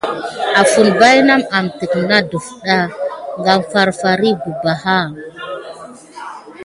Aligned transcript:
Afən 0.61 0.87
baynawa 1.01 1.45
amet 1.57 1.91
ne 2.07 2.17
ɗifta 2.29 3.53
farfar 3.71 4.19
kiy 4.23 4.35
ɓubaha. 4.41 4.97